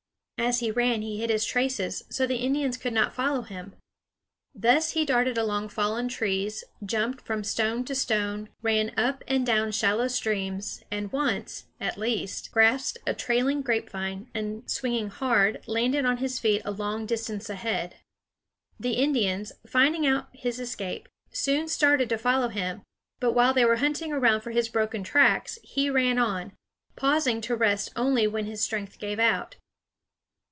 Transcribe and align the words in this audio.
As 0.43 0.57
he 0.59 0.71
ran 0.71 1.03
he 1.03 1.19
hid 1.19 1.29
his 1.29 1.45
traces, 1.45 2.01
so 2.09 2.25
the 2.25 2.37
Indians 2.37 2.75
could 2.75 2.93
not 2.93 3.13
follow 3.13 3.43
him. 3.43 3.75
Thus 4.55 4.93
he 4.93 5.05
darted 5.05 5.37
along 5.37 5.69
fallen 5.69 6.07
trees, 6.07 6.63
jumped 6.83 7.23
from 7.23 7.43
stone 7.43 7.85
to 7.85 7.93
stone, 7.93 8.49
ran 8.63 8.91
up 8.97 9.23
and 9.27 9.45
down 9.45 9.71
shallow 9.71 10.07
streams, 10.07 10.83
and 10.89 11.11
once, 11.11 11.65
at 11.79 11.95
least, 11.99 12.51
grasped 12.51 12.97
a 13.05 13.13
trailing 13.13 13.61
grapevine, 13.61 14.31
and, 14.33 14.67
swinging 14.67 15.09
hard, 15.09 15.61
landed 15.67 16.05
on 16.05 16.17
his 16.17 16.39
feet 16.39 16.63
a 16.65 16.71
long 16.71 17.05
distance 17.05 17.47
ahead. 17.47 17.97
The 18.79 18.93
Indians, 18.93 19.51
finding 19.67 20.07
out 20.07 20.29
his 20.33 20.59
escape, 20.59 21.07
soon 21.29 21.67
started 21.67 22.09
to 22.09 22.17
follow 22.17 22.47
him; 22.47 22.81
but 23.19 23.33
while 23.33 23.53
they 23.53 23.63
were 23.63 23.75
hunting 23.75 24.11
around 24.11 24.41
for 24.41 24.49
his 24.49 24.69
broken 24.69 25.03
tracks, 25.03 25.59
he 25.61 25.87
ran 25.91 26.17
on, 26.17 26.53
pausing 26.95 27.41
to 27.41 27.55
rest 27.55 27.91
only 27.95 28.25
when 28.25 28.45
his 28.47 28.63
strength 28.63 28.97
gave 28.97 29.19
out. 29.19 29.57